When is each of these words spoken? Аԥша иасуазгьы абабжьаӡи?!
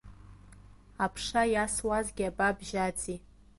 Аԥша 1.03 1.43
иасуазгьы 1.53 2.25
абабжьаӡи?! 2.29 3.15